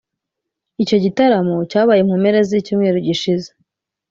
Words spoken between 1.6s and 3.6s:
cyabaye mu mpera z’icyumweru gishize